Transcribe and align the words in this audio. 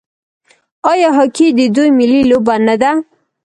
آیا 0.91 1.09
هاکي 1.17 1.47
د 1.57 1.59
دوی 1.75 1.89
ملي 1.99 2.21
لوبه 2.29 2.55
نه 2.67 2.75
ده؟ 2.81 2.91